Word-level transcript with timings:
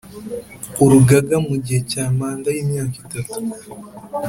Urugaga 0.83 1.35
mu 1.47 1.55
gihe 1.63 1.81
cya 1.91 2.03
manda 2.17 2.49
y 2.55 2.59
imyaka 2.63 2.95
itatu 3.03 3.35